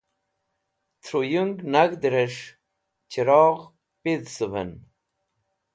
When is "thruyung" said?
1.03-1.51